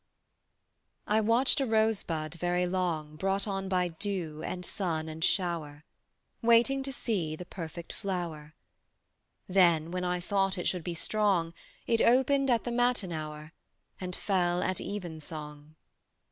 [1.05, 5.85] I watched a rosebud very long Brought on by dew and sun and shower,
[6.41, 8.55] Waiting to see the perfect flower:
[9.47, 11.53] Then, when I thought it should be strong,
[11.85, 13.53] It opened at the matin hour
[13.99, 15.75] And fell at even song.